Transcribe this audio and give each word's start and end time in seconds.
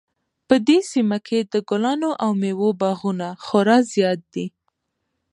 په 0.47 0.55
دې 0.67 0.77
سیمه 0.91 1.17
کې 1.27 1.39
د 1.53 1.55
ګلانو 1.69 2.09
او 2.23 2.29
میوو 2.41 2.69
باغونه 2.81 3.27
خورا 3.43 3.77
زیات 3.93 4.19
دي 4.33 4.45